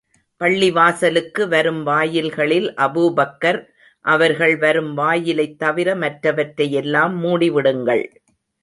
பள்ளிவாசலுக்கு 0.41 1.47
வரும் 1.47 1.83
வாயில்களில் 1.83 2.73
அபூபக்கர் 2.77 3.59
அவர்கள் 4.05 4.57
வரும் 4.57 4.93
வாயிலைத் 4.93 5.59
தவிர 5.59 5.95
மற்றவற்றை 5.95 6.71
எல்லாம் 6.73 7.15
மூடி 7.17 7.49
விடுங்கள். 7.49 8.05